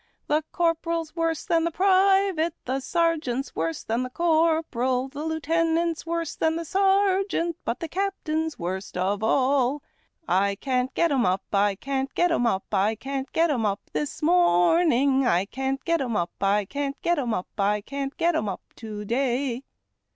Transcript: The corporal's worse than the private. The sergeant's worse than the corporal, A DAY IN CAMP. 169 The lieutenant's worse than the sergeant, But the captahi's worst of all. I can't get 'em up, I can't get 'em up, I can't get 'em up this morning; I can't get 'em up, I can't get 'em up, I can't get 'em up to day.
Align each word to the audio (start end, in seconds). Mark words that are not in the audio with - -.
The 0.25 0.43
corporal's 0.51 1.15
worse 1.15 1.45
than 1.45 1.63
the 1.63 1.69
private. 1.69 2.55
The 2.65 2.79
sergeant's 2.79 3.55
worse 3.55 3.83
than 3.83 4.01
the 4.01 4.09
corporal, 4.09 5.05
A 5.05 5.05
DAY 5.05 5.05
IN 5.05 5.11
CAMP. 5.11 5.47
169 5.47 5.75
The 5.75 5.75
lieutenant's 5.75 6.05
worse 6.07 6.35
than 6.35 6.55
the 6.55 6.65
sergeant, 6.65 7.57
But 7.63 7.79
the 7.81 7.87
captahi's 7.87 8.57
worst 8.57 8.97
of 8.97 9.21
all. 9.21 9.83
I 10.27 10.55
can't 10.55 10.91
get 10.95 11.11
'em 11.11 11.27
up, 11.27 11.43
I 11.53 11.75
can't 11.75 12.11
get 12.15 12.31
'em 12.31 12.47
up, 12.47 12.65
I 12.73 12.95
can't 12.95 13.31
get 13.31 13.51
'em 13.51 13.63
up 13.63 13.81
this 13.93 14.23
morning; 14.23 15.27
I 15.27 15.45
can't 15.45 15.85
get 15.85 16.01
'em 16.01 16.15
up, 16.17 16.31
I 16.41 16.65
can't 16.65 16.99
get 17.03 17.19
'em 17.19 17.35
up, 17.35 17.49
I 17.59 17.81
can't 17.81 18.17
get 18.17 18.33
'em 18.35 18.49
up 18.49 18.61
to 18.77 19.05
day. 19.05 19.61